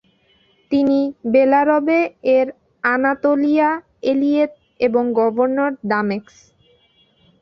[0.71, 0.99] তিনি
[1.31, 1.99] বেলারবে
[2.35, 2.47] এর
[2.83, 3.69] আনাতোলিয়া
[4.03, 4.51] এলিয়েত
[4.79, 6.27] এবং গভর্নর দামেস্ক।